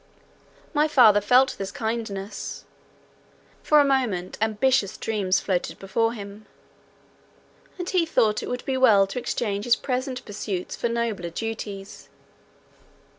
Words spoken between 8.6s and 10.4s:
be well to exchange his present